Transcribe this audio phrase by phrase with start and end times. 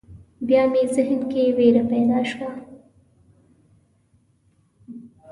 [0.47, 2.49] بیا مې ذهن کې وېره پیدا شوه.